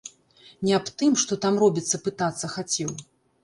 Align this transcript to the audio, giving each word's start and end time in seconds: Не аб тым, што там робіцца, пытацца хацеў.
Не 0.67 0.73
аб 0.77 0.89
тым, 1.03 1.11
што 1.25 1.39
там 1.45 1.61
робіцца, 1.67 2.03
пытацца 2.11 2.53
хацеў. 2.59 2.89